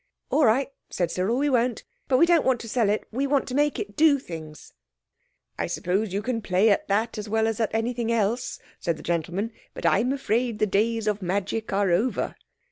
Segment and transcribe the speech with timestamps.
[0.31, 1.83] "All right," said Cyril, "we won't.
[2.07, 3.05] But we don't want to sell it.
[3.11, 4.73] We want to make it do things."
[5.59, 9.03] "I suppose you can play at that as well as at anything else," said the
[9.03, 12.35] gentleman; "but I'm afraid the days of magic are over."